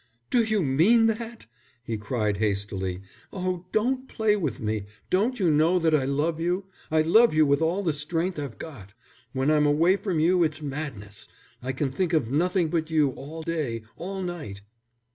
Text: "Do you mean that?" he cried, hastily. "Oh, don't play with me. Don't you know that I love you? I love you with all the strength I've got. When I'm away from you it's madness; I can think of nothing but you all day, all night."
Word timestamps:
"Do 0.31 0.43
you 0.43 0.63
mean 0.63 1.05
that?" 1.05 1.45
he 1.83 1.95
cried, 1.95 2.37
hastily. 2.37 3.03
"Oh, 3.31 3.67
don't 3.71 4.07
play 4.07 4.35
with 4.35 4.59
me. 4.59 4.85
Don't 5.11 5.39
you 5.39 5.51
know 5.51 5.77
that 5.77 5.93
I 5.93 6.05
love 6.05 6.39
you? 6.39 6.65
I 6.89 7.03
love 7.03 7.35
you 7.35 7.45
with 7.45 7.61
all 7.61 7.83
the 7.83 7.93
strength 7.93 8.39
I've 8.39 8.57
got. 8.57 8.95
When 9.33 9.51
I'm 9.51 9.67
away 9.67 9.97
from 9.97 10.19
you 10.19 10.41
it's 10.41 10.59
madness; 10.59 11.27
I 11.61 11.71
can 11.71 11.91
think 11.91 12.13
of 12.13 12.31
nothing 12.31 12.69
but 12.69 12.89
you 12.89 13.09
all 13.11 13.43
day, 13.43 13.83
all 13.95 14.23
night." 14.23 14.61